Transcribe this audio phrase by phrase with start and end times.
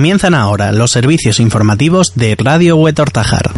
[0.00, 3.50] Comienzan ahora los servicios informativos de Radio Huetortajar.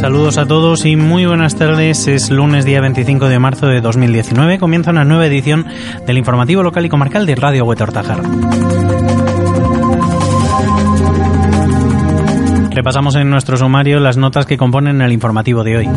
[0.00, 2.08] Saludos a todos y muy buenas tardes.
[2.08, 4.58] Es lunes día 25 de marzo de 2019.
[4.58, 5.66] Comienza una nueva edición
[6.06, 8.22] del informativo local y comarcal de Radio Huetortajar.
[12.80, 15.88] Repasamos en nuestro sumario las notas que componen el informativo de hoy.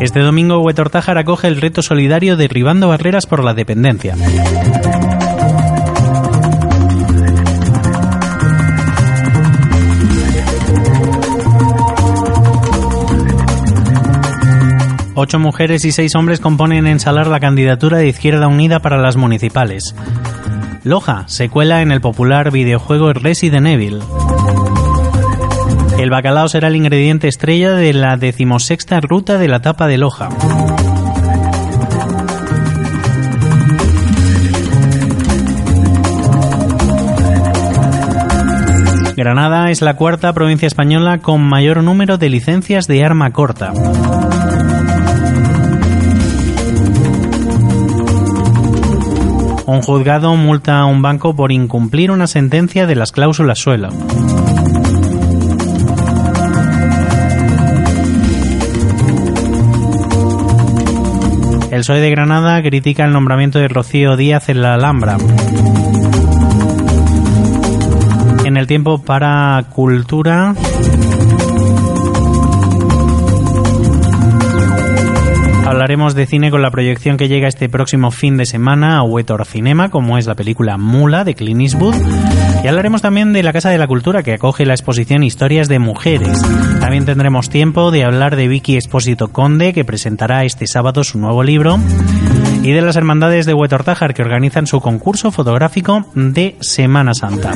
[0.00, 4.16] Este domingo Huetortájar acoge el reto solidario Derribando Barreras por la Dependencia.
[15.14, 19.16] Ocho mujeres y seis hombres componen en Salar la candidatura de Izquierda Unida para las
[19.16, 19.94] municipales.
[20.84, 24.00] Loja se cuela en el popular videojuego Resident Evil.
[25.98, 30.30] El bacalao será el ingrediente estrella de la decimosexta ruta de la tapa de Loja.
[39.22, 43.72] Granada es la cuarta provincia española con mayor número de licencias de arma corta.
[49.64, 53.90] Un juzgado multa a un banco por incumplir una sentencia de las cláusulas suelo.
[61.70, 65.16] El PSOE de Granada critica el nombramiento de Rocío Díaz en la Alhambra.
[68.62, 70.54] El tiempo para cultura,
[75.66, 79.44] Hablaremos de cine con la proyección que llega este próximo fin de semana a Huetor
[79.46, 81.96] Cinema, como es la película Mula de Clint Eastwood.
[82.62, 85.80] Y hablaremos también de la Casa de la Cultura, que acoge la exposición Historias de
[85.80, 86.40] Mujeres.
[86.78, 91.42] También tendremos tiempo de hablar de Vicky Espósito Conde, que presentará este sábado su nuevo
[91.42, 91.80] libro.
[92.62, 97.52] Y de las hermandades de Huetortájar, que organizan su concurso fotográfico de Semana Santa.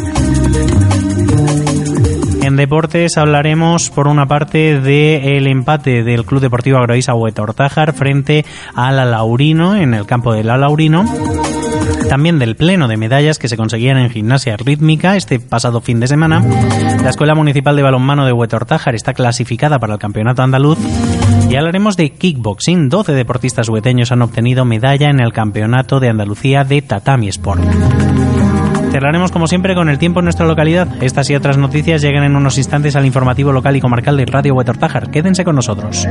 [2.46, 9.00] En deportes hablaremos por una parte del empate del Club Deportivo Agroisa Huetortájar frente al
[9.00, 11.04] Alaurino en el campo del Alaurino.
[12.08, 16.06] También del pleno de medallas que se conseguían en gimnasia rítmica este pasado fin de
[16.06, 16.40] semana.
[17.02, 20.78] La Escuela Municipal de Balonmano de Huetortájar está clasificada para el Campeonato Andaluz.
[21.50, 22.88] Y hablaremos de kickboxing.
[22.88, 27.64] 12 deportistas hueteños han obtenido medalla en el Campeonato de Andalucía de Tatami Sport.
[28.96, 30.88] Cerraremos como siempre con el tiempo en nuestra localidad.
[31.02, 34.54] Estas y otras noticias llegan en unos instantes al informativo local y comarcal de Radio
[34.54, 35.10] Huetortájar.
[35.10, 36.08] Quédense con nosotros.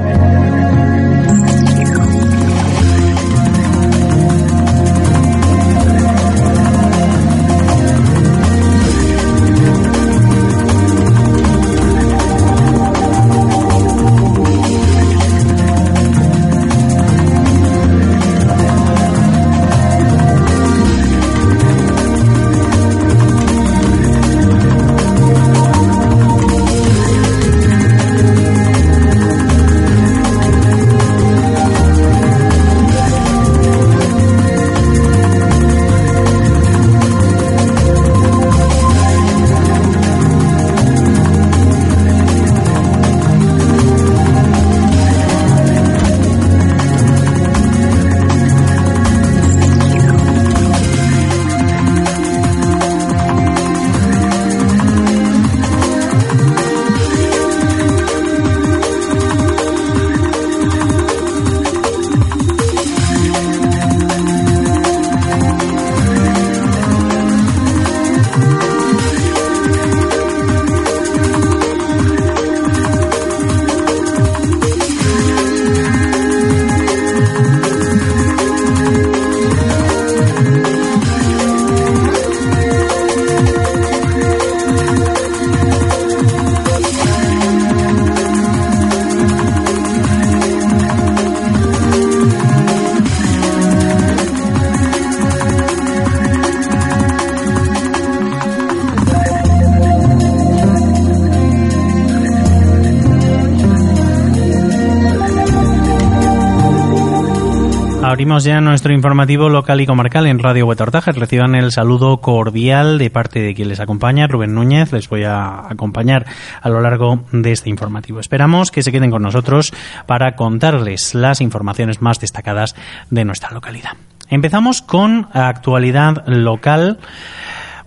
[108.16, 111.18] Abrimos ya nuestro informativo local y comarcal en Radio Huetortajas.
[111.18, 114.94] Reciban el saludo cordial de parte de quien les acompaña, Rubén Núñez.
[114.94, 116.26] Les voy a acompañar
[116.62, 118.22] a lo largo de este informativo.
[118.22, 119.74] Esperamos que se queden con nosotros
[120.06, 122.74] para contarles las informaciones más destacadas
[123.10, 123.98] de nuestra localidad.
[124.30, 127.00] Empezamos con actualidad local.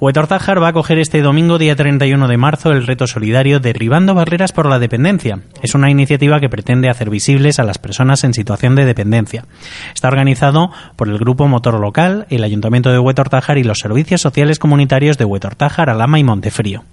[0.01, 4.53] Huetortájar va a coger este domingo, día 31 de marzo, el reto solidario Derribando Barreras
[4.53, 5.41] por la Dependencia.
[5.61, 9.45] Es una iniciativa que pretende hacer visibles a las personas en situación de dependencia.
[9.93, 14.61] Está organizado por el Grupo Motor Local, el Ayuntamiento de Huetortájar y los Servicios Sociales
[14.61, 16.85] Comunitarios de Huetortájar, Alama y Montefrío.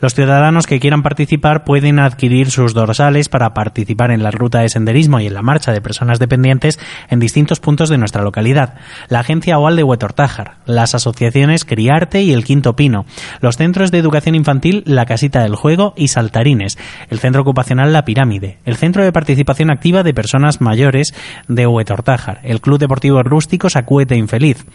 [0.00, 4.68] Los ciudadanos que quieran participar pueden adquirir sus dorsales para participar en la ruta de
[4.68, 6.78] senderismo y en la marcha de personas dependientes
[7.08, 8.74] en distintos puntos de nuestra localidad.
[9.08, 13.04] La Agencia OAL de Huetortájar, las asociaciones Criarte y el Quinto Pino,
[13.40, 18.04] los centros de educación infantil La Casita del Juego y Saltarines, el Centro Ocupacional La
[18.04, 21.14] Pirámide, el Centro de Participación Activa de Personas Mayores
[21.48, 24.66] de Huetortájar, el Club Deportivo Rústico Sacuete Infeliz,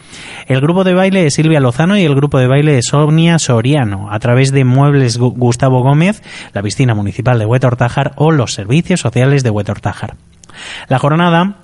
[0.46, 4.10] el grupo de baile de Silvia Lozano y el grupo de baile de Sonia Soriano,
[4.10, 6.22] a través de Muebles Gustavo Gómez,
[6.52, 10.14] la piscina municipal de Huetortájar o los servicios sociales de Huetortájar.
[10.86, 11.56] La jornada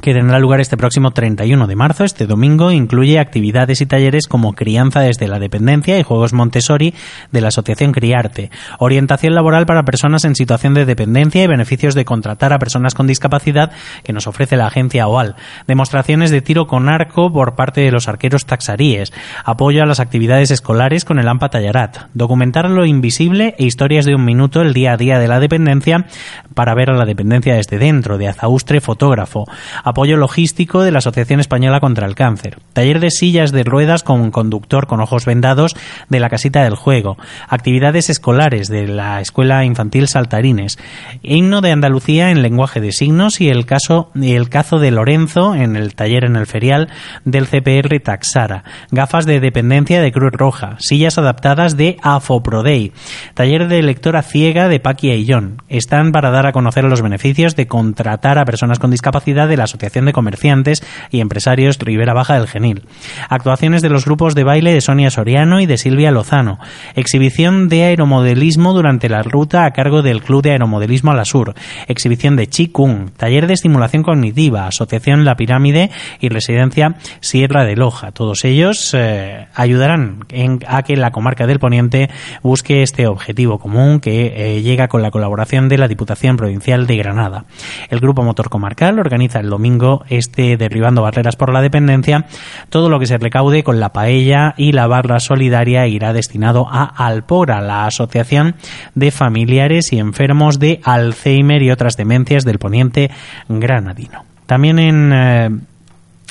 [0.00, 4.54] que tendrá lugar este próximo 31 de marzo, este domingo, incluye actividades y talleres como
[4.54, 6.94] crianza desde la dependencia y juegos Montessori
[7.32, 12.04] de la Asociación Criarte, orientación laboral para personas en situación de dependencia y beneficios de
[12.04, 13.72] contratar a personas con discapacidad
[14.04, 18.08] que nos ofrece la agencia OAL, demostraciones de tiro con arco por parte de los
[18.08, 19.12] arqueros taxaríes,
[19.44, 24.14] apoyo a las actividades escolares con el AMPA Tallarat, documentar lo invisible e historias de
[24.14, 26.06] un minuto el día a día de la dependencia
[26.54, 29.46] para ver a la dependencia desde dentro, de Azaustre fotógrafo,
[29.86, 34.32] apoyo logístico de la Asociación Española contra el Cáncer, taller de sillas de ruedas con
[34.32, 35.76] conductor con ojos vendados
[36.08, 37.16] de la casita del juego,
[37.48, 40.76] actividades escolares de la Escuela Infantil Saltarines,
[41.22, 45.76] himno de Andalucía en lenguaje de signos y el caso el cazo de Lorenzo en
[45.76, 46.88] el taller en el ferial
[47.24, 52.92] del CPR Taxara, gafas de dependencia de Cruz Roja, sillas adaptadas de Afoprodei,
[53.34, 57.68] taller de lectora ciega de Paqui John, Están para dar a conocer los beneficios de
[57.68, 62.48] contratar a personas con discapacidad de las Asociación de Comerciantes y Empresarios Ribera Baja del
[62.48, 62.84] Genil.
[63.28, 66.58] Actuaciones de los grupos de baile de Sonia Soriano y de Silvia Lozano.
[66.94, 71.54] Exhibición de aeromodelismo durante la ruta a cargo del Club de Aeromodelismo Alasur.
[71.88, 73.10] Exhibición de Kung.
[73.10, 74.66] Taller de estimulación cognitiva.
[74.66, 75.90] Asociación La Pirámide
[76.20, 78.12] y Residencia Sierra de Loja.
[78.12, 80.20] Todos ellos eh, ayudarán
[80.66, 82.08] a que la comarca del Poniente
[82.42, 86.96] busque este objetivo común que eh, llega con la colaboración de la Diputación Provincial de
[86.96, 87.44] Granada.
[87.90, 89.65] El Grupo Motor Comarcal organiza el domingo
[90.08, 92.26] este Derribando Barreras por la Dependencia,
[92.70, 96.84] todo lo que se recaude con la paella y la barra solidaria irá destinado a
[96.84, 98.54] Alpora, la Asociación
[98.94, 103.10] de Familiares y Enfermos de Alzheimer y otras demencias del poniente
[103.48, 104.24] granadino.
[104.46, 105.12] También en...
[105.12, 105.50] Eh,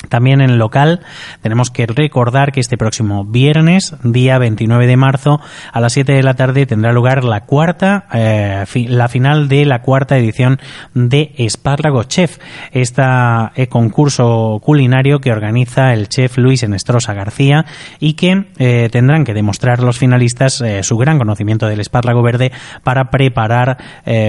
[0.08, 1.00] también en local
[1.42, 5.40] tenemos que recordar que este próximo viernes, día 29 de marzo,
[5.72, 9.82] a las 7 de la tarde tendrá lugar la cuarta, eh, la final de la
[9.82, 10.58] cuarta edición
[10.94, 12.38] de Espárrago Chef,
[12.72, 13.02] este
[13.68, 17.64] concurso culinario que organiza el chef Luis Enestrosa García
[17.98, 23.10] y que eh, tendrán que demostrar los finalistas su gran conocimiento del espárrago verde para
[23.10, 23.78] preparar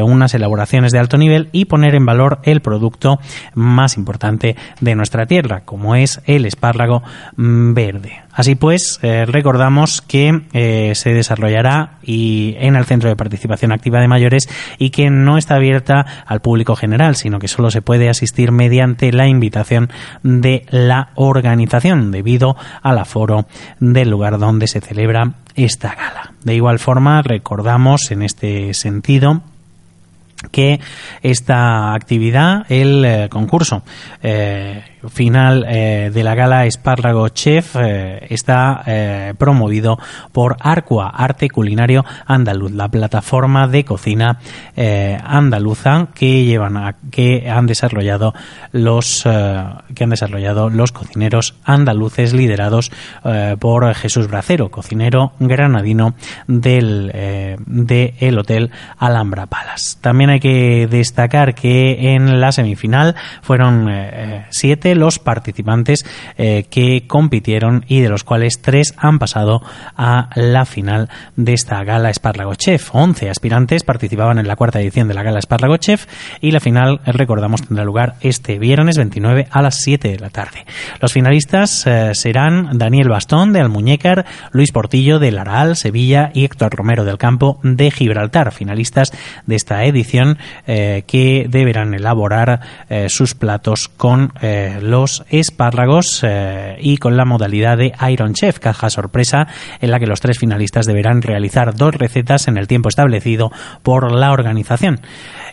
[0.04, 3.20] unas elaboraciones de alto nivel y poner en valor el producto
[3.54, 7.04] más importante de nuestra tierra como es el espárrago
[7.36, 8.22] mm, verde.
[8.32, 14.00] Así pues, eh, recordamos que eh, se desarrollará y en el Centro de Participación Activa
[14.00, 14.48] de Mayores
[14.78, 19.12] y que no está abierta al público general, sino que solo se puede asistir mediante
[19.12, 19.90] la invitación
[20.24, 23.48] de la organización debido al aforo
[23.80, 26.34] del lugar donde se celebra esta gala.
[26.44, 29.42] De igual forma, recordamos en este sentido
[30.52, 30.80] que
[31.24, 33.84] esta actividad, el eh, concurso
[35.08, 38.84] final eh, de la gala Espárrago Chef está
[39.38, 39.98] promovido
[40.32, 44.40] por Arcua, Arte Culinario Andaluz, la plataforma de cocina
[44.76, 48.34] andaluza que llevan a, que han desarrollado
[48.72, 52.92] los que han desarrollado los cocineros andaluces liderados
[53.60, 56.14] por Jesús Bracero, cocinero granadino
[56.48, 57.12] del
[57.66, 59.98] de el hotel Alhambra Palace.
[60.02, 66.06] También hay que destacar que en la semifinal fueron eh, eh, siete los participantes
[66.38, 69.62] eh, que compitieron y de los cuales tres han pasado
[69.96, 72.90] a la final de esta gala Espárrago Chef.
[72.94, 75.78] Once aspirantes participaban en la cuarta edición de la gala Espárrago
[76.42, 80.66] y la final, recordamos, tendrá lugar este viernes 29 a las 7 de la tarde.
[81.00, 87.06] Los finalistas serán Daniel Bastón de Almuñécar, Luis Portillo de Laral, Sevilla y Héctor Romero
[87.06, 89.12] del Campo de Gibraltar, finalistas
[89.46, 96.26] de esta edición eh, que deberán elaborar eh, sus platos con eh, los espárragos
[96.80, 99.48] y con la modalidad de Iron Chef, caja sorpresa,
[99.82, 103.52] en la que los tres finalistas deberán realizar dos recetas en el tiempo establecido
[103.84, 105.02] por la organización.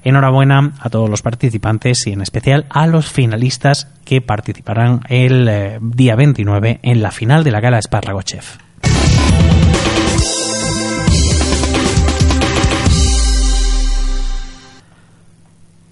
[0.02, 5.78] Enhorabuena a todos los participantes y en especial a los finalistas que participarán el eh,
[5.80, 8.58] día 29 en la final de la gala Espárrago Chef.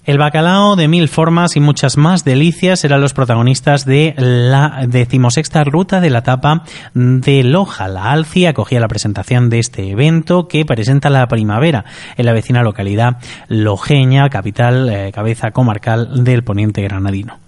[0.05, 5.63] El bacalao de mil formas y muchas más delicias eran los protagonistas de la decimosexta
[5.63, 7.87] ruta de la etapa de Loja.
[7.87, 11.85] La Alci acogía la presentación de este evento que presenta la primavera
[12.17, 17.39] en la vecina localidad lojeña, capital, eh, cabeza comarcal del poniente granadino.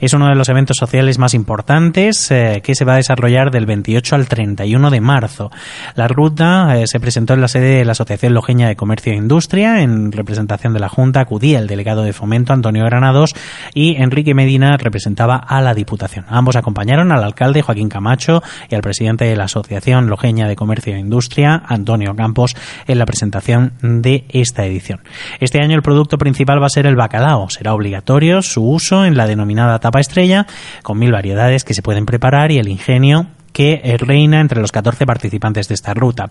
[0.00, 3.66] Es uno de los eventos sociales más importantes eh, que se va a desarrollar del
[3.66, 5.50] 28 al 31 de marzo.
[5.94, 9.16] La ruta eh, se presentó en la sede de la Asociación Lojeña de Comercio e
[9.16, 9.80] Industria.
[9.82, 13.34] En representación de la Junta acudía el delegado de fomento Antonio Granados
[13.74, 16.24] y Enrique Medina representaba a la Diputación.
[16.28, 20.94] Ambos acompañaron al alcalde Joaquín Camacho y al presidente de la Asociación Lojeña de Comercio
[20.94, 25.00] e Industria, Antonio Campos, en la presentación de esta edición.
[25.40, 27.48] Este año el producto principal va a ser el bacalao.
[27.48, 30.46] Será obligatorio su uso en la denominación tapa estrella,
[30.82, 35.06] con mil variedades que se pueden preparar y el ingenio que reina entre los 14
[35.06, 36.30] participantes de esta ruta.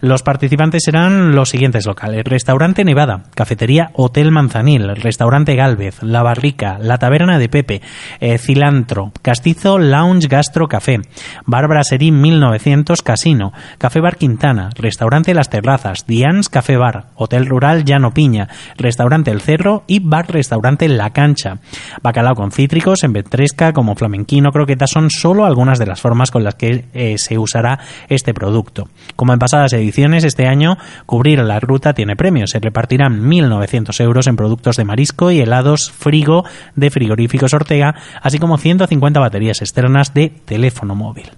[0.00, 2.22] Los participantes serán los siguientes locales.
[2.24, 7.82] Restaurante Nevada, Cafetería Hotel Manzanil, Restaurante Galvez, La Barrica, La Taberna de Pepe,
[8.20, 11.00] eh, Cilantro, Castizo Lounge Gastro Café,
[11.46, 17.84] Bárbara Serín 1900 Casino, Café Bar Quintana, Restaurante Las Terrazas, Dians Café Bar, Hotel Rural
[17.84, 21.58] Llano Piña, Restaurante El Cerro y Bar Restaurante La Cancha.
[22.02, 26.44] Bacalao con cítricos, en ventresca, como flamenquino, croquetas son solo algunas de las formas con
[26.44, 28.88] las que eh, se usará este producto.
[29.16, 29.87] Como en pasadas ediciones,
[30.24, 32.50] este año, cubrir la ruta tiene premios.
[32.50, 36.44] Se repartirán 1.900 euros en productos de marisco y helados frigo
[36.76, 41.30] de frigoríficos Ortega, así como 150 baterías externas de teléfono móvil.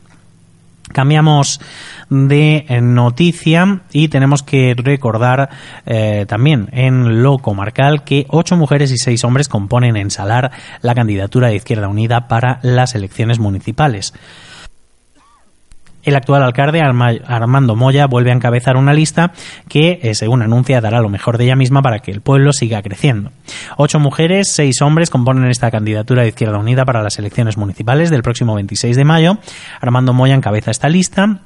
[0.93, 1.61] Cambiamos
[2.09, 5.49] de noticia y tenemos que recordar
[5.87, 10.51] eh, también en lo comarcal que ocho mujeres y seis hombres componen en Salar
[10.83, 14.13] la candidatura de Izquierda Unida para las elecciones municipales.
[16.03, 19.33] El actual alcalde Armando Moya vuelve a encabezar una lista
[19.69, 22.83] que, eh, según anuncia, dará lo mejor de ella misma para que el pueblo siga
[22.83, 23.33] creciendo.
[23.77, 28.23] Ocho mujeres, seis hombres componen esta candidatura de Izquierda Unida para las elecciones municipales del
[28.23, 29.39] próximo 26 de mayo.
[29.81, 31.41] Armando Moya encabeza esta lista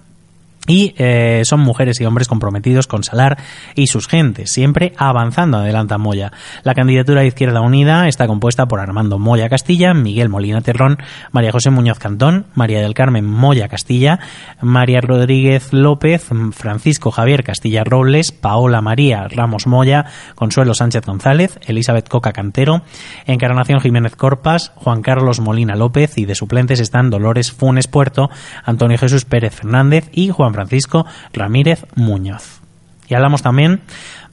[0.66, 3.38] y eh, son mujeres y hombres comprometidos con Salar
[3.75, 6.33] y sus gentes, siempre avanzando, adelanta Moya.
[6.62, 10.99] La candidatura de Izquierda Unida está compuesta por Armando Moya Castilla, Miguel Molina Terrón,
[11.33, 14.21] María José Muñoz Cantón, María del Carmen Moya Castilla,
[14.61, 22.09] María Rodríguez López, Francisco Javier Castilla Robles, Paola María Ramos Moya, Consuelo Sánchez González, Elizabeth
[22.09, 22.83] Coca Cantero,
[23.26, 28.30] Encarnación Jiménez Corpas, Juan Carlos Molina López y de suplentes están Dolores Funes Puerto,
[28.64, 32.61] Antonio Jesús Pérez Fernández y Juan Francisco Ramírez Muñoz.
[33.08, 33.80] Y hablamos también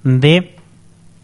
[0.03, 0.55] de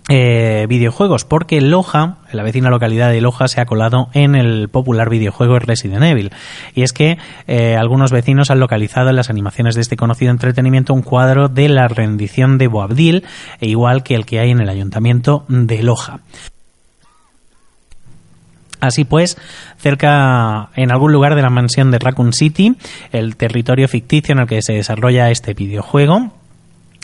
[0.09, 5.09] eh, videojuegos, porque Loja, la vecina localidad de Loja, se ha colado en el popular
[5.09, 6.31] videojuego Resident Evil.
[6.73, 10.93] Y es que eh, algunos vecinos han localizado en las animaciones de este conocido entretenimiento
[10.93, 13.25] un cuadro de la rendición de Boabdil,
[13.59, 16.21] e igual que el que hay en el ayuntamiento de Loja.
[18.79, 19.37] Así pues,
[19.77, 22.75] cerca, en algún lugar de la mansión de Raccoon City,
[23.11, 26.31] el territorio ficticio en el que se desarrolla este videojuego,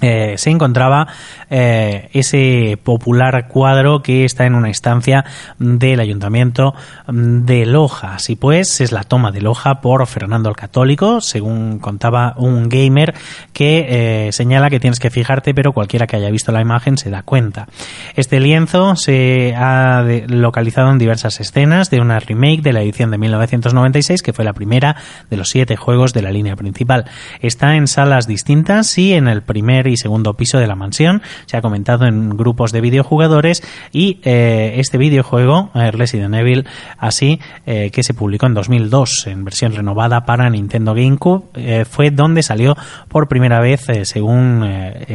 [0.03, 1.07] eh, se encontraba
[1.49, 5.23] eh, ese popular cuadro que está en una instancia
[5.59, 6.75] del ayuntamiento
[7.07, 8.15] de Loja.
[8.15, 13.13] Así pues, es la toma de Loja por Fernando el Católico, según contaba un gamer
[13.53, 17.09] que eh, señala que tienes que fijarte, pero cualquiera que haya visto la imagen se
[17.09, 17.69] da cuenta.
[18.15, 23.19] Este lienzo se ha localizado en diversas escenas de una remake de la edición de
[23.19, 24.97] 1996, que fue la primera
[25.29, 27.05] de los siete juegos de la línea principal.
[27.39, 31.21] Está en salas distintas y en el primer y segundo piso de la mansión.
[31.45, 36.65] Se ha comentado en grupos de videojugadores y eh, este videojuego, eh, Resident Evil,
[36.97, 42.43] así eh, que se publicó en 2002 en versión renovada para Nintendo GameCube, fue donde
[42.43, 42.75] salió
[43.07, 44.67] por primera vez, según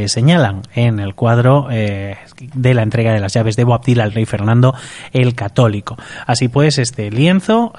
[0.06, 4.74] señalan en el cuadro de la entrega de las llaves de Boabdil al rey Fernando
[5.12, 5.96] el Católico.
[6.26, 7.72] Así pues, este lienzo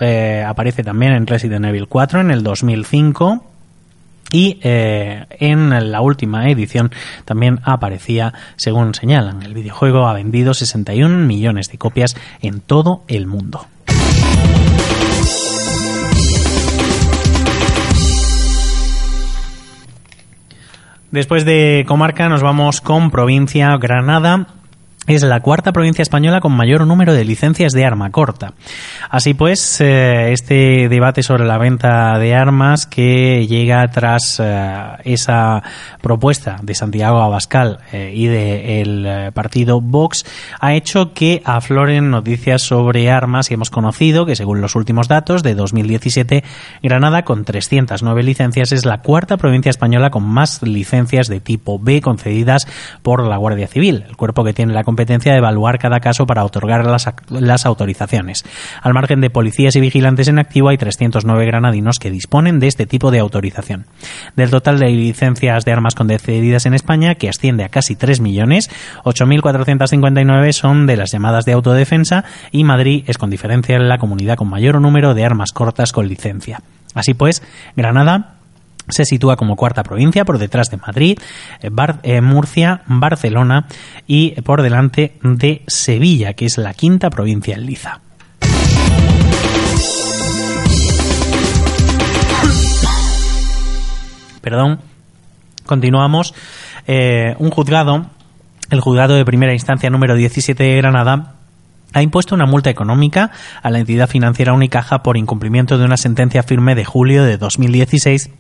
[0.46, 3.49] aparece también en Resident Evil 4 en el 2005
[4.32, 6.92] y eh, en la última edición
[7.26, 13.28] también aparecía, según señalan, el videojuego ha vendido 61 millones de copias en todo el
[13.28, 13.66] mundo.
[21.12, 24.59] Después de comarca nos vamos con provincia Granada
[25.16, 28.54] es la cuarta provincia española con mayor número de licencias de arma corta.
[29.10, 35.64] Así pues, eh, este debate sobre la venta de armas que llega tras eh, esa
[36.02, 40.26] propuesta de Santiago Abascal eh, y del partido Vox
[40.60, 45.42] ha hecho que afloren noticias sobre armas y hemos conocido que según los últimos datos
[45.42, 46.44] de 2017,
[46.84, 52.00] Granada con 309 licencias es la cuarta provincia española con más licencias de tipo B
[52.02, 52.68] concedidas
[53.02, 56.44] por la Guardia Civil, el cuerpo que tiene la competencia de evaluar cada caso para
[56.44, 58.46] otorgar las, las autorizaciones.
[58.82, 62.86] Al margen de policías y vigilantes en activo, hay 309 granadinos que disponen de este
[62.86, 63.86] tipo de autorización.
[64.36, 68.70] Del total de licencias de armas concedidas en España, que asciende a casi 3 millones,
[69.04, 74.50] 8.459 son de las llamadas de autodefensa y Madrid es con diferencia la comunidad con
[74.50, 76.62] mayor número de armas cortas con licencia.
[76.96, 77.44] Así pues,
[77.76, 78.39] Granada
[78.90, 81.18] se sitúa como cuarta provincia por detrás de Madrid,
[81.62, 81.70] eh,
[82.04, 83.68] eh, Murcia, Barcelona
[84.08, 88.02] y por delante de Sevilla, que es la quinta provincia en liza.
[94.42, 94.80] Perdón.
[95.70, 96.34] Continuamos.
[96.88, 98.08] Eh, un juzgado,
[98.72, 101.36] el juzgado de primera instancia número 17 de Granada,
[101.94, 103.30] ha impuesto una multa económica
[103.62, 108.32] a la entidad financiera Unicaja por incumplimiento de una sentencia firme de julio de 2016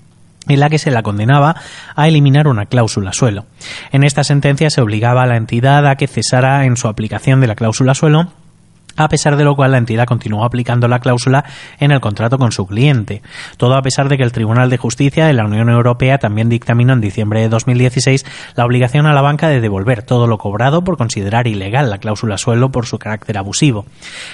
[0.47, 1.55] en la que se la condenaba
[1.95, 3.45] a eliminar una cláusula suelo.
[3.91, 7.47] En esta sentencia se obligaba a la entidad a que cesara en su aplicación de
[7.47, 8.31] la cláusula suelo
[8.99, 11.45] a pesar de lo cual la entidad continuó aplicando la cláusula
[11.79, 13.21] en el contrato con su cliente.
[13.57, 16.93] Todo a pesar de que el Tribunal de Justicia de la Unión Europea también dictaminó
[16.93, 18.25] en diciembre de 2016
[18.55, 22.37] la obligación a la banca de devolver todo lo cobrado por considerar ilegal la cláusula
[22.37, 23.85] suelo por su carácter abusivo.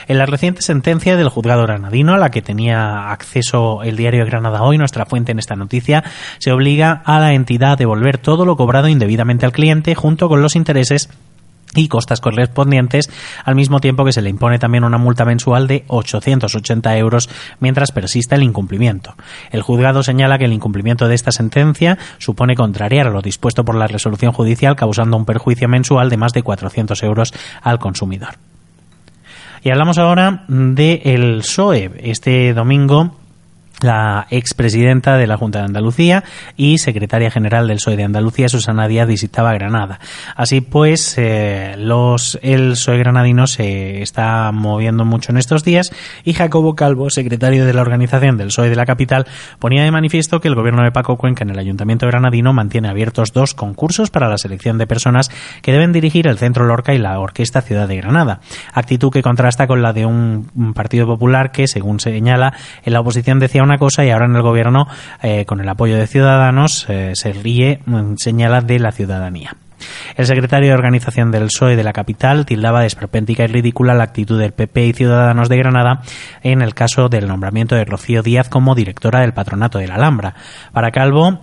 [0.08, 4.30] En la reciente sentencia del juzgado granadino, a la que tenía acceso el diario de
[4.30, 6.04] Granada hoy, nuestra fuente en esta noticia,
[6.40, 10.42] se obliga a la entidad a devolver todo lo cobrado indebidamente al cliente junto con
[10.42, 11.10] los intereses
[11.76, 13.10] y costas correspondientes,
[13.44, 17.30] al mismo tiempo que se le impone también una multa mensual de 880 euros
[17.60, 19.16] mientras persista el incumplimiento.
[19.52, 23.76] El juzgado señala que el incumplimiento de esta sentencia supone contrariar a lo dispuesto por
[23.76, 28.36] la resolución judicial, causando un perjuicio mensual de más de 400 euros al consumidor.
[29.64, 31.92] Y hablamos ahora del el PSOE.
[32.04, 33.16] Este domingo
[33.82, 36.24] la expresidenta de la Junta de Andalucía
[36.56, 40.00] y secretaria general del PSOE de Andalucía, Susana Díaz, visitaba Granada.
[40.36, 45.92] Así pues, eh, el PSOE granadino se está moviendo mucho en estos días
[46.24, 49.26] y Jacobo Calvo, secretario de la organización del PSOE de la capital,
[49.60, 53.34] ponía de manifiesto que el gobierno de Paco Cuenca en el Ayuntamiento granadino mantiene abiertos
[53.34, 55.30] dos concursos para la selección de personas
[55.62, 58.40] que deben dirigir el Centro Lorca y la Orquesta Ciudad de Granada.
[58.74, 63.40] Actitud que contrasta con la de un Partido Popular que, según señala, en la oposición
[63.40, 64.88] decía una cosa y ahora en el gobierno,
[65.22, 67.82] eh, con el apoyo de Ciudadanos, eh, se ríe,
[68.18, 69.58] señala de la ciudadanía.
[70.16, 74.06] El secretario de organización del PSOE de la capital tildaba de esperpéntica y ridícula la
[74.06, 76.02] actitud del PP y Ciudadanos de Granada
[76.44, 80.36] en el caso del nombramiento de Rocío Díaz como directora del patronato de la Alhambra.
[80.72, 81.40] Para Calvo,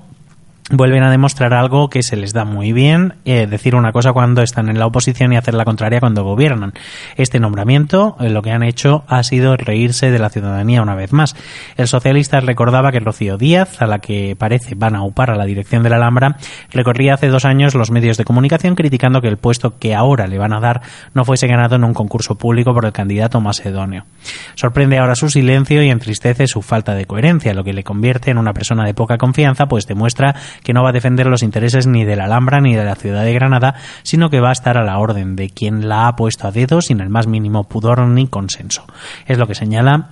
[0.72, 4.42] vuelven a demostrar algo que se les da muy bien, eh, decir una cosa cuando
[4.42, 6.72] están en la oposición y hacer la contraria cuando gobiernan.
[7.16, 11.12] Este nombramiento eh, lo que han hecho ha sido reírse de la ciudadanía una vez
[11.12, 11.36] más.
[11.76, 15.44] El socialista recordaba que Rocío Díaz, a la que parece van a upar a la
[15.44, 16.36] dirección de la Alhambra,
[16.70, 20.38] recorría hace dos años los medios de comunicación criticando que el puesto que ahora le
[20.38, 20.80] van a dar
[21.12, 24.06] no fuese ganado en un concurso público por el candidato macedonio.
[24.54, 28.38] Sorprende ahora su silencio y entristece su falta de coherencia, lo que le convierte en
[28.38, 32.04] una persona de poca confianza, pues demuestra que no va a defender los intereses ni
[32.04, 34.84] de la Alhambra ni de la ciudad de Granada, sino que va a estar a
[34.84, 38.26] la orden de quien la ha puesto a dedo sin el más mínimo pudor ni
[38.26, 38.84] consenso.
[39.26, 40.10] Es lo que señala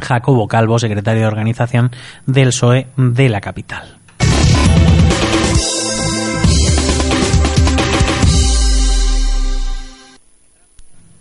[0.00, 1.90] Jacobo Calvo, secretario de organización
[2.26, 3.98] del PSOE de la capital.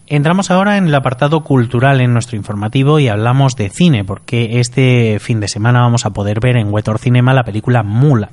[0.06, 5.18] Entramos ahora en el apartado cultural en nuestro informativo y hablamos de cine, porque este
[5.20, 8.30] fin de semana vamos a poder ver en Wetor Cinema la película Mula,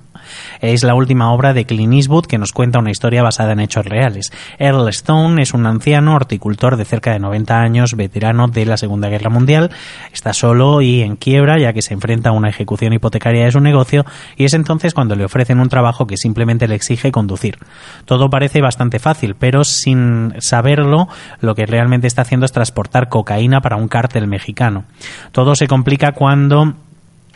[0.60, 3.84] es la última obra de Clint Eastwood que nos cuenta una historia basada en hechos
[3.84, 4.32] reales.
[4.58, 9.08] Earl Stone es un anciano horticultor de cerca de 90 años, veterano de la Segunda
[9.08, 9.70] Guerra Mundial.
[10.12, 13.60] Está solo y en quiebra ya que se enfrenta a una ejecución hipotecaria de su
[13.60, 14.04] negocio
[14.36, 17.58] y es entonces cuando le ofrecen un trabajo que simplemente le exige conducir.
[18.04, 21.08] Todo parece bastante fácil, pero sin saberlo,
[21.40, 24.84] lo que realmente está haciendo es transportar cocaína para un cártel mexicano.
[25.32, 26.74] Todo se complica cuando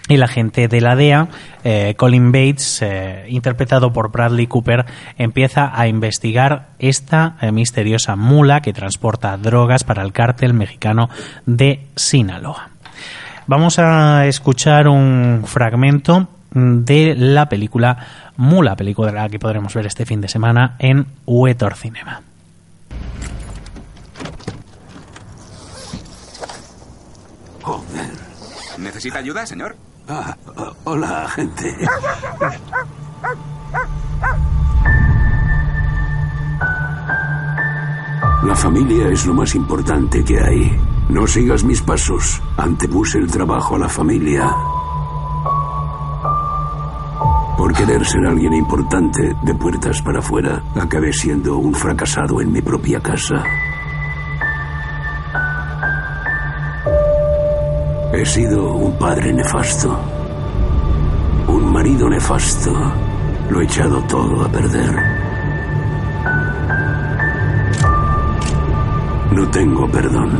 [0.08, 1.28] el agente de la DEA,
[1.64, 4.84] eh, Colin Bates, eh, interpretado por Bradley Cooper,
[5.16, 11.08] empieza a investigar esta eh, misteriosa mula que transporta drogas para el cártel mexicano
[11.46, 12.70] de Sinaloa.
[13.46, 17.98] Vamos a escuchar un fragmento de la película
[18.36, 22.22] Mula, película que podremos ver este fin de semana en Huetor Cinema.
[28.78, 29.76] ¿Necesita ayuda, señor?
[30.06, 30.36] Ah,
[30.84, 31.74] hola, gente.
[38.44, 40.78] La familia es lo más importante que hay.
[41.08, 42.42] No sigas mis pasos.
[42.58, 44.54] Antepuse el trabajo a la familia.
[47.56, 52.60] Por querer ser alguien importante de puertas para afuera, acabé siendo un fracasado en mi
[52.60, 53.42] propia casa.
[58.16, 59.98] He sido un padre nefasto,
[61.48, 62.72] un marido nefasto.
[63.50, 64.94] Lo he echado todo a perder.
[69.32, 70.30] No tengo perdón.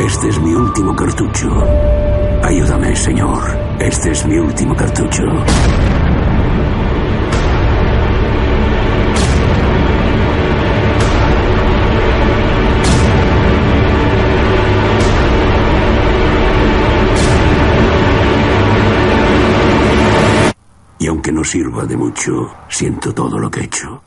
[0.00, 1.48] Este es mi último cartucho.
[2.42, 3.42] Ayúdame, Señor.
[3.78, 5.22] Este es mi último cartucho.
[21.30, 24.02] Aunque no sirva de mucho, siento todo lo que he hecho.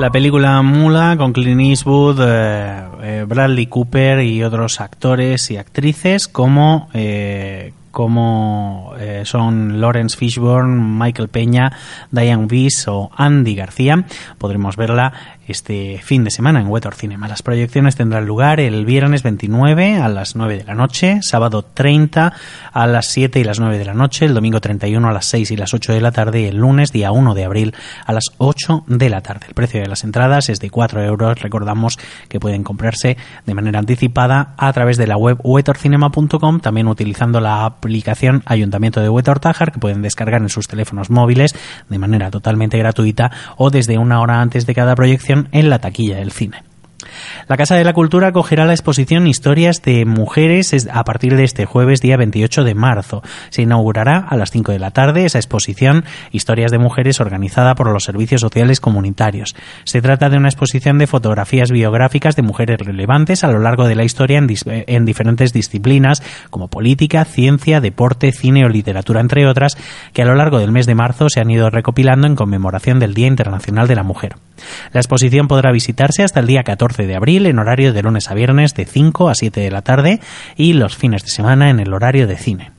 [0.00, 6.26] La película Mula con Clint Eastwood, eh, eh, Bradley Cooper y otros actores y actrices
[6.26, 8.92] como eh, como
[9.22, 11.70] son Lawrence Fishburne, Michael Peña,
[12.10, 14.04] Diane Weiss o Andy García.
[14.36, 15.12] Podremos verla
[15.48, 17.28] este fin de semana en Wetor Cinema.
[17.28, 22.32] Las proyecciones tendrán lugar el viernes 29 a las 9 de la noche, sábado 30
[22.72, 25.50] a las 7 y las 9 de la noche, el domingo 31 a las 6
[25.50, 27.74] y las 8 de la tarde y el lunes día 1 de abril
[28.06, 29.46] a las 8 de la tarde.
[29.48, 31.40] El precio de las entradas es de 4 euros.
[31.40, 37.40] Recordamos que pueden comprarse de manera anticipada a través de la web wetorcinema.com, también utilizando
[37.40, 41.54] la aplicación Ayuntamiento de Wetor Tájar que pueden descargar en sus teléfonos móviles
[41.88, 46.16] de manera totalmente gratuita o desde una hora antes de cada proyección en la taquilla
[46.16, 46.62] del cine.
[47.48, 51.66] La Casa de la Cultura acogerá la exposición Historias de Mujeres a partir de este
[51.66, 53.22] jueves día 28 de marzo.
[53.50, 57.90] Se inaugurará a las 5 de la tarde esa exposición Historias de Mujeres organizada por
[57.92, 59.54] los servicios sociales comunitarios.
[59.84, 63.94] Se trata de una exposición de fotografías biográficas de mujeres relevantes a lo largo de
[63.94, 69.76] la historia en, en diferentes disciplinas como política, ciencia, deporte, cine o literatura, entre otras,
[70.12, 73.14] que a lo largo del mes de marzo se han ido recopilando en conmemoración del
[73.14, 74.36] Día Internacional de la Mujer.
[74.92, 78.34] La exposición podrá visitarse hasta el día 14 de abril en horario de lunes a
[78.34, 80.20] viernes de 5 a 7 de la tarde
[80.56, 82.72] y los fines de semana en el horario de cine.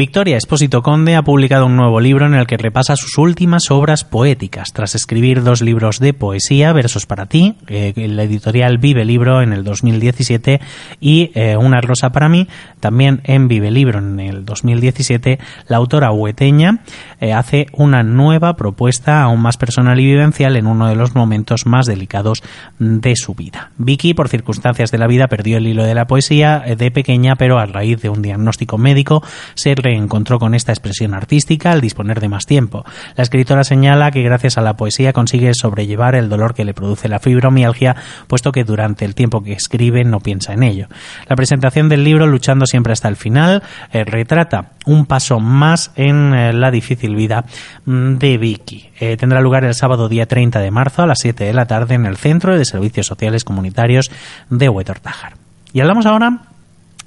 [0.00, 4.02] Victoria Espósito Conde ha publicado un nuevo libro en el que repasa sus últimas obras
[4.02, 4.72] poéticas.
[4.72, 9.52] Tras escribir dos libros de poesía, Versos para ti, eh, la editorial Vive Libro en
[9.52, 10.58] el 2017
[11.00, 12.48] y eh, Una rosa para mí,
[12.80, 16.78] también en Vive Libro en el 2017, la autora hueteña
[17.20, 21.66] eh, hace una nueva propuesta aún más personal y vivencial en uno de los momentos
[21.66, 22.42] más delicados
[22.78, 23.72] de su vida.
[23.76, 27.58] Vicky, por circunstancias de la vida, perdió el hilo de la poesía de pequeña, pero
[27.58, 32.28] a raíz de un diagnóstico médico se reencontró con esta expresión artística al disponer de
[32.28, 32.84] más tiempo.
[33.16, 37.08] La escritora señala que gracias a la poesía consigue sobrellevar el dolor que le produce
[37.08, 37.96] la fibromialgia,
[38.28, 40.86] puesto que durante el tiempo que escribe no piensa en ello.
[41.28, 46.34] La presentación del libro, Luchando siempre hasta el final, eh, retrata un paso más en
[46.34, 47.44] eh, la difícil vida
[47.84, 48.90] mm, de Vicky.
[49.00, 51.96] Eh, tendrá lugar el sábado día 30 de marzo a las 7 de la tarde
[51.96, 54.10] en el Centro de Servicios Sociales Comunitarios
[54.50, 55.34] de Huetortájar.
[55.72, 56.42] Y hablamos ahora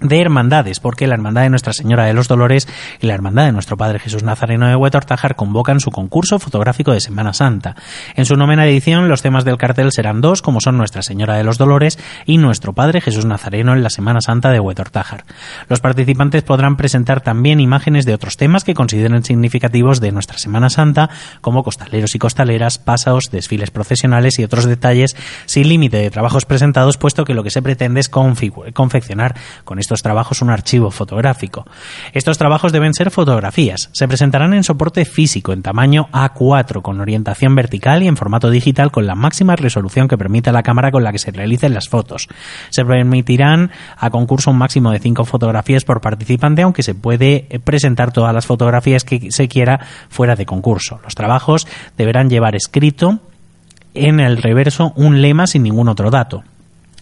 [0.04, 2.68] de hermandades, porque la Hermandad de Nuestra Señora de los Dolores
[3.00, 7.00] y la Hermandad de Nuestro Padre Jesús Nazareno de Huetortájar convocan su concurso fotográfico de
[7.00, 7.76] Semana Santa.
[8.16, 11.44] En su novena edición, los temas del cartel serán dos, como son Nuestra Señora de
[11.44, 15.24] los Dolores y Nuestro Padre Jesús Nazareno en la Semana Santa de Huetortájar.
[15.70, 20.70] Los participantes podrán presentar también imágenes de otros temas que consideren significativos de nuestra Semana
[20.70, 26.46] Santa, como costaleros y costaleras, pasaos, desfiles procesionales y otros detalles, sin límite de trabajos
[26.46, 31.66] presentados, puesto que lo que se pretende es confeccionar con estos trabajos un archivo fotográfico.
[32.14, 33.90] Estos trabajos deben ser fotografías.
[33.94, 38.92] Se presentarán en soporte físico en tamaño A4 con orientación vertical y en formato digital
[38.92, 42.28] con la máxima resolución que permita la cámara con la que se realicen las fotos.
[42.70, 48.12] Se permitirán a concurso un máximo de 5 fotografías por participante, aunque se puede presentar
[48.12, 49.80] todas las fotografías que se quiera
[50.10, 51.00] fuera de concurso.
[51.04, 53.20] Los trabajos deberán llevar escrito
[53.94, 56.44] en el reverso un lema sin ningún otro dato.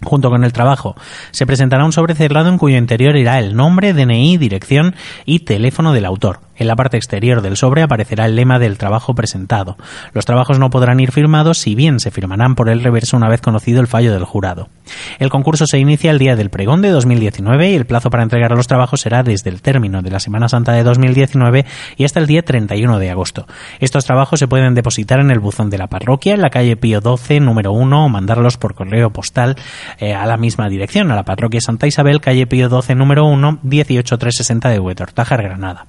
[0.04, 0.96] Junto con el trabajo,
[1.32, 5.94] se presentará un sobre cerrado en cuyo interior irá el nombre, DNI, dirección y teléfono
[5.94, 6.40] del autor.
[6.62, 9.78] En la parte exterior del sobre aparecerá el lema del trabajo presentado.
[10.14, 13.42] Los trabajos no podrán ir firmados, si bien se firmarán por el reverso una vez
[13.42, 14.70] conocido el fallo del jurado.
[15.18, 18.52] El concurso se inicia el día del pregón de 2019 y el plazo para entregar
[18.52, 21.66] los trabajos será desde el término de la Semana Santa de 2019
[21.98, 23.48] y hasta el día 31 de agosto.
[23.80, 27.02] Estos trabajos se pueden depositar en el buzón de la parroquia, en la calle Pío
[27.02, 29.56] 12, número 1, o mandarlos por correo postal
[29.98, 33.62] eh, a la misma dirección, a la parroquia Santa Isabel, calle Pío 12, número 1,
[33.64, 35.88] 18360 de Huetortájar, Granada.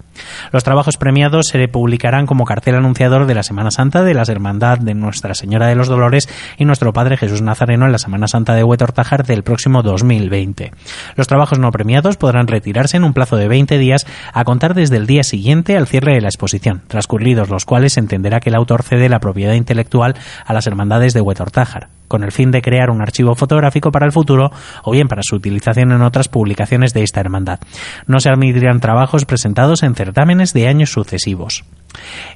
[0.64, 4.94] Trabajos premiados se publicarán como cartel anunciador de la Semana Santa de las Hermandad de
[4.94, 8.64] Nuestra Señora de los Dolores y Nuestro Padre Jesús Nazareno en la Semana Santa de
[8.64, 10.72] Huetortájar del próximo 2020.
[11.16, 14.96] Los trabajos no premiados podrán retirarse en un plazo de 20 días a contar desde
[14.96, 18.56] el día siguiente al cierre de la exposición, transcurridos los cuales se entenderá que el
[18.56, 22.90] autor cede la propiedad intelectual a las hermandades de Huetortájar, con el fin de crear
[22.90, 24.50] un archivo fotográfico para el futuro
[24.84, 27.60] o bien para su utilización en otras publicaciones de esta hermandad.
[28.06, 31.64] No se admitirán trabajos presentados en certámenes de años sucesivos.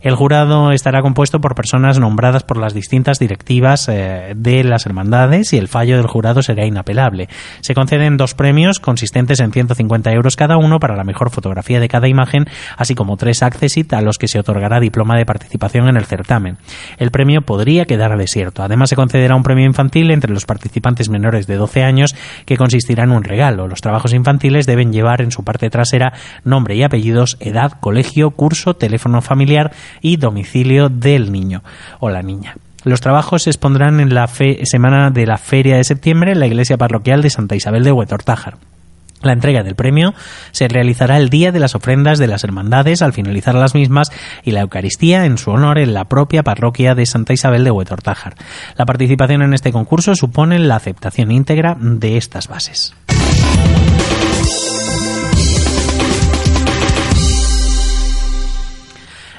[0.03, 5.53] El jurado estará compuesto por personas nombradas por las distintas directivas eh, de las hermandades
[5.53, 7.29] y el fallo del jurado será inapelable.
[7.61, 11.89] Se conceden dos premios consistentes en 150 euros cada uno para la mejor fotografía de
[11.89, 15.97] cada imagen, así como tres accessit a los que se otorgará diploma de participación en
[15.97, 16.59] el certamen.
[16.99, 18.63] El premio podría quedar desierto.
[18.63, 22.15] Además, se concederá un premio infantil entre los participantes menores de 12 años
[22.45, 23.69] que consistirá en un regalo.
[23.69, 26.13] Los trabajos infantiles deben llevar en su parte trasera
[26.45, 29.46] nombre y apellidos, edad, colegio, curso, teléfono familiar
[30.01, 31.63] y domicilio del niño
[32.01, 32.57] o la niña.
[32.85, 36.77] Los trabajos se expondrán en la semana de la Feria de septiembre en la iglesia
[36.77, 38.59] parroquial de Santa Isabel de Huetortájar.
[39.23, 40.15] La entrega del premio
[40.53, 44.13] se realizará el día de las ofrendas de las hermandades al finalizar las mismas
[44.45, 48.37] y la Eucaristía en su honor en la propia parroquia de Santa Isabel de Huetortájar.
[48.77, 52.95] La participación en este concurso supone la aceptación íntegra de estas bases.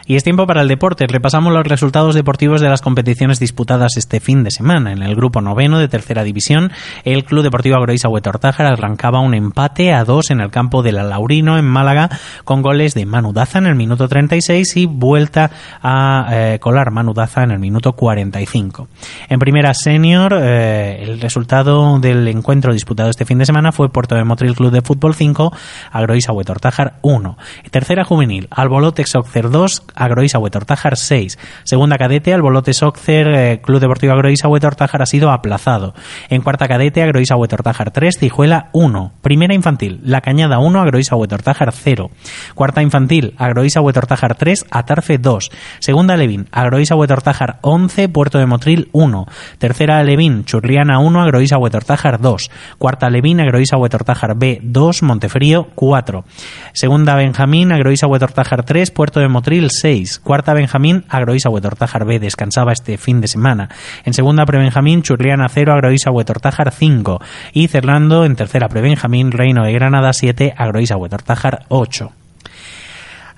[0.10, 1.06] Y es tiempo para el deporte.
[1.06, 4.94] Repasamos los resultados deportivos de las competiciones disputadas este fin de semana.
[4.94, 6.72] En el grupo noveno de tercera división,
[7.04, 11.04] el Club Deportivo Agroisa Huetortájar arrancaba un empate a dos en el campo de la
[11.04, 12.10] Laurino en Málaga
[12.46, 15.52] con goles de Manu Daza en el minuto 36 y vuelta
[15.84, 18.88] a eh, colar Manu Daza en el minuto 45.
[19.28, 24.16] En primera senior, eh, el resultado del encuentro disputado este fin de semana fue Puerto
[24.16, 25.52] de Motril Club de Fútbol 5,
[25.92, 27.38] Agroisa Huetortájar 1.
[27.72, 31.38] Tercera juvenil, Albolotex Oxer 2, Agroisa Huetortájar 6.
[31.64, 35.94] Segunda cadete, Albolote Soccer, eh, Club Deportivo Agroisa Huetortájar ha sido aplazado.
[36.30, 39.14] En cuarta cadete, Agroisa Huetortájar 3, Tijuela 1.
[39.22, 42.12] Primera infantil, La Cañada 1, Agroisa Huetortájar 0.
[42.56, 45.52] Cuarta infantil, Agroisa Huetortájar 3, Atarfe 2.
[45.80, 49.26] Segunda Levin, Agroisa Huetortájar 11, Puerto de Motril 1.
[49.58, 52.52] Tercera Levin, Churriana 1, Agroisa Huetortájar 2.
[52.78, 56.26] Cuarta Levin, Agroisa Huetortájar B 2, Montefrío 4.
[56.74, 59.87] Segunda Benjamín, Agroisa Huetortájar 3, Puerto de Motril 6.
[60.22, 63.70] Cuarta Benjamín, Agroisa Huetortájar B, descansaba este fin de semana.
[64.04, 67.22] En segunda Prebenjamín, Churriana 0, Agroisa Huetortájar 5.
[67.54, 72.12] Y cerrando en tercera Prebenjamín, Reino de Granada 7, Agroisa Huetortájar 8.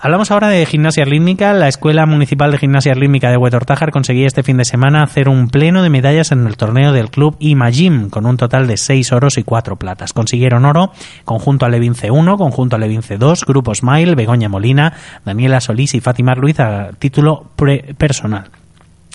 [0.01, 1.51] Hablamos ahora de gimnasia rítmica.
[1.51, 5.49] La Escuela Municipal de Gimnasia Rítmica de Huetortájar conseguía este fin de semana hacer un
[5.49, 9.37] pleno de medallas en el torneo del club Imagim, con un total de 6 oros
[9.37, 10.13] y 4 platas.
[10.13, 10.93] Consiguieron oro
[11.25, 14.93] conjunto Alevin C1, conjunto Alevin C2, Grupo Smile, Begoña Molina,
[15.25, 17.51] Daniela Solís y Fátima Ruiz a título
[17.97, 18.51] personal.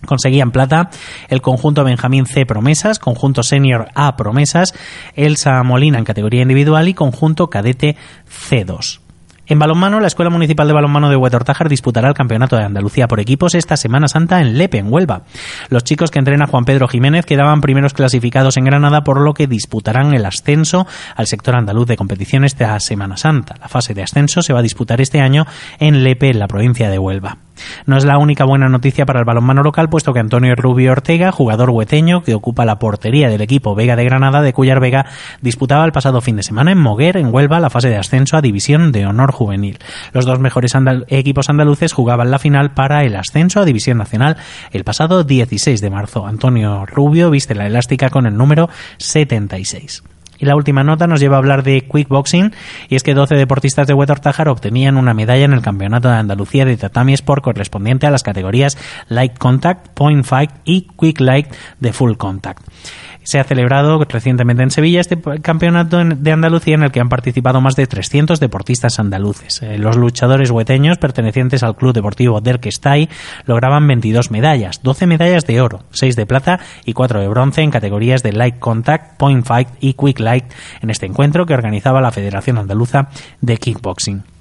[0.05, 0.91] Conseguían plata
[1.31, 4.75] el conjunto Benjamín C Promesas, conjunto Senior A Promesas,
[5.15, 7.97] Elsa Molina en categoría individual y conjunto Cadete
[8.29, 9.04] C2.
[9.47, 13.21] En balonmano, la Escuela Municipal de Balonmano de Huetortájar disputará el Campeonato de Andalucía por
[13.21, 15.23] equipos esta Semana Santa en Lepe, en Huelva.
[15.69, 19.47] Los chicos que entrena Juan Pedro Jiménez quedaban primeros clasificados en Granada, por lo que
[19.47, 23.57] disputarán el ascenso al sector andaluz de competición esta Semana Santa.
[23.61, 25.47] La fase de ascenso se va a disputar este año
[25.79, 27.37] en Lepe, en la provincia de Huelva.
[27.87, 31.33] No es la única buena noticia para el balonmano local, puesto que Antonio Rubio Ortega,
[31.33, 35.07] jugador hueteño que ocupa la portería del equipo Vega de Granada de Cuyar Vega,
[35.41, 38.43] disputaba el pasado fin de semana en Moguer, en Huelva, la fase de ascenso a
[38.43, 39.79] División de Honor Juvenil.
[40.13, 40.75] Los dos mejores
[41.09, 44.37] equipos andaluces jugaban la final para el ascenso a División Nacional
[44.73, 46.27] el pasado 16 de marzo.
[46.27, 50.03] Antonio Rubio viste la elástica con el número 76.
[50.45, 52.53] La última nota nos lleva a hablar de quickboxing,
[52.91, 56.67] y es que 12 deportistas de Huetortájar obtenían una medalla en el Campeonato de Andalucía
[56.67, 58.77] de Tatami Sport correspondiente a las categorías
[59.09, 61.47] Light Contact, Point Fight y Quick Light
[61.81, 62.63] de Full Contact.
[63.25, 67.61] Se ha celebrado recientemente en Sevilla este campeonato de Andalucía en el que han participado
[67.61, 69.63] más de 300 deportistas andaluces.
[69.63, 73.09] Eh, los luchadores hueteños pertenecientes al Club Deportivo del Questay
[73.47, 77.71] lograban 22 medallas, 12 medallas de oro, 6 de plata y 4 de bronce en
[77.71, 80.45] categorías de Light Contact, Point Fight y Quick Light
[80.81, 83.09] en este encuentro que organizaba la Federación Andaluza
[83.41, 84.34] de Kickboxing.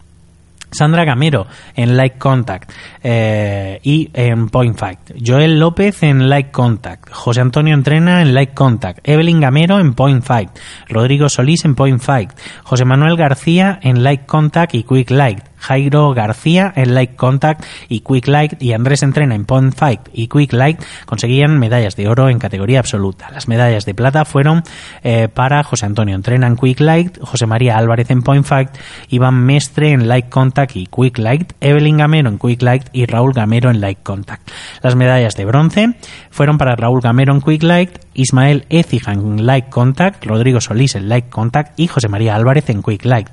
[0.74, 2.72] Sandra Gamero en Like Contact
[3.04, 5.00] eh, y en Point Fight.
[5.24, 7.10] Joel López en Like Contact.
[7.12, 9.00] José Antonio Entrena en Like Contact.
[9.04, 10.50] Evelyn Gamero en Point Fight.
[10.90, 12.32] Rodrigo Solís en Point Fight.
[12.64, 15.53] José Manuel García en Like Contact y Quick Light.
[15.64, 20.28] Jairo García en Like Contact y Quick Light y Andrés Entrena en Point Fight y
[20.28, 23.32] Quick Light conseguían medallas de oro en categoría absoluta.
[23.32, 24.64] Las medallas de plata fueron
[25.04, 28.70] eh, para José Antonio Entrena en Quick Light, José María Álvarez en Point Fight,
[29.08, 33.34] Iván Mestre en Like Contact y Quick Light, Evelyn Gamero en Quick Light y Raúl
[33.34, 34.50] Gamero en Like Contact.
[34.82, 35.96] Las medallas de bronce
[36.30, 41.10] fueron para Raúl Gamero en Quick Light, Ismael Ecija en Like Contact, Rodrigo Solís en
[41.10, 43.30] Like Contact y José María Álvarez en Quick Light.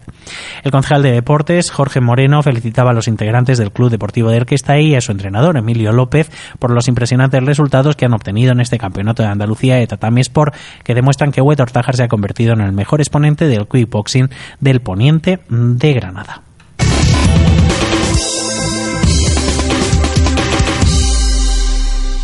[0.62, 4.78] El concejal de deportes, Jorge Moreno, felicitaba a los integrantes del Club Deportivo de Erquesta
[4.78, 8.78] y a su entrenador, Emilio López, por los impresionantes resultados que han obtenido en este
[8.78, 12.60] campeonato de Andalucía de Tatami Sport, que demuestran que Huet Ortájar se ha convertido en
[12.60, 16.49] el mejor exponente del quickboxing del poniente de Granada.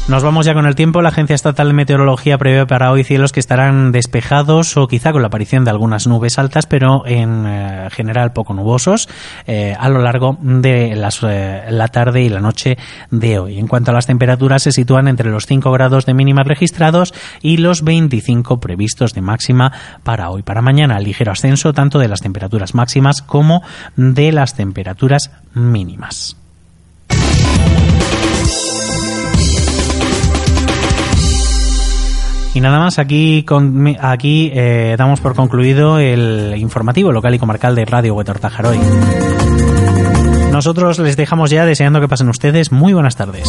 [0.08, 1.02] Nos vamos ya con el tiempo.
[1.02, 5.20] La Agencia Estatal de Meteorología prevé para hoy cielos que estarán despejados o quizá con
[5.20, 9.08] la aparición de algunas nubes altas, pero en eh, general poco nubosos
[9.48, 12.78] eh, a lo largo de eh, la tarde y la noche
[13.10, 13.58] de hoy.
[13.58, 17.56] En cuanto a las temperaturas, se sitúan entre los 5 grados de mínimas registrados y
[17.56, 19.72] los 25 previstos de máxima
[20.04, 20.44] para hoy.
[20.44, 23.62] Para mañana, ligero ascenso tanto de las temperaturas máximas como
[23.96, 26.36] de las temperaturas mínimas.
[32.56, 33.44] Y nada más, aquí,
[34.00, 38.78] aquí eh, damos por concluido el informativo local y comarcal de Radio Huetortájar hoy.
[40.52, 43.46] Nosotros les dejamos ya deseando que pasen ustedes muy buenas tardes.